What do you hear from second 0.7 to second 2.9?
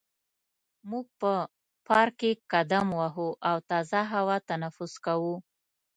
موږ په پارک کې قدم